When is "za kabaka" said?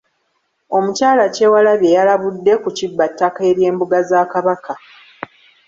4.09-4.73